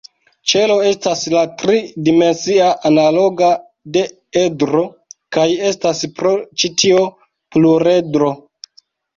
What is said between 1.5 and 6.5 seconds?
tri-dimensia analoga de edro, kaj estas pro